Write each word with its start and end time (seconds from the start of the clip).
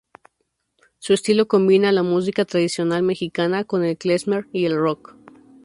Su 0.97 1.13
estilo 1.13 1.47
combina 1.47 1.91
la 1.91 2.01
música 2.01 2.43
tradicional 2.43 3.03
mexicana 3.03 3.65
con 3.65 3.83
el 3.85 3.99
klezmer 3.99 4.47
y 4.51 4.65
el 4.65 4.75
rock. 4.75 5.15